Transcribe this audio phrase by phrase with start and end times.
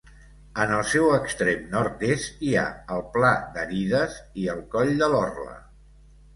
[0.63, 2.65] En el seu extrem nord-est hi ha
[2.97, 5.59] el Pla d'Arides i el Coll de l'Orla.